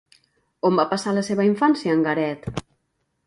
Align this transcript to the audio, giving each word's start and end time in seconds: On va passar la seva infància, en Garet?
On 0.69 0.79
va 0.81 0.85
passar 0.93 1.13
la 1.17 1.23
seva 1.27 1.45
infància, 1.49 1.93
en 1.97 2.01
Garet? 2.09 2.49